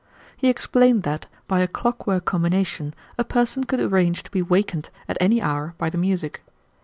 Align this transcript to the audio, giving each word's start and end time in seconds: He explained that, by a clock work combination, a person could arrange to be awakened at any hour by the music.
He 0.35 0.49
explained 0.49 1.03
that, 1.03 1.27
by 1.47 1.59
a 1.59 1.67
clock 1.67 2.07
work 2.07 2.25
combination, 2.25 2.95
a 3.19 3.23
person 3.23 3.65
could 3.65 3.79
arrange 3.79 4.23
to 4.23 4.31
be 4.31 4.39
awakened 4.39 4.89
at 5.07 5.15
any 5.21 5.39
hour 5.39 5.75
by 5.77 5.91
the 5.91 5.97
music. 5.99 6.41